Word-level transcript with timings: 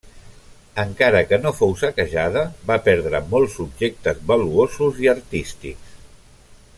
Encara 0.83 1.19
que 1.31 1.37
no 1.43 1.51
fou 1.57 1.75
saquejada, 1.81 2.45
va 2.71 2.79
perdre 2.89 3.21
molts 3.35 3.59
objectes 3.67 4.25
valuosos 4.33 5.05
i 5.07 5.13
artístics. 5.17 5.97